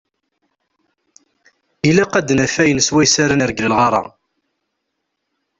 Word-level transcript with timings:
Ilaq 1.89 2.13
ad 2.19 2.25
d-naf 2.27 2.55
ayen 2.63 2.81
swayes 2.87 3.15
ara 3.23 3.35
nergel 3.37 3.67
lɣar-a. 3.71 4.03